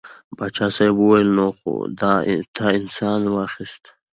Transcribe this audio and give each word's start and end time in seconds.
پاچا 0.37 0.67
صاحب 0.75 0.95
وویل 0.99 1.29
نو 1.37 1.47
خو 1.57 1.71
تا 2.59 2.65
انسان 2.79 3.21
واخیست. 3.35 3.83